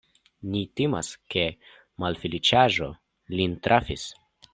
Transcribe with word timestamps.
Ni 0.51 0.61
timas, 0.79 1.09
ke 1.35 1.43
malfeliĉaĵo 2.05 2.89
lin 3.37 3.55
trafis. 3.69 4.07